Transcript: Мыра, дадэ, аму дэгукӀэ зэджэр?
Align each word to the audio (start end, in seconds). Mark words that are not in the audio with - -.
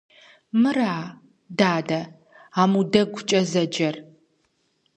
Мыра, 0.61 0.93
дадэ, 1.57 2.01
аму 2.61 2.81
дэгукӀэ 2.91 3.41
зэджэр? 3.51 3.95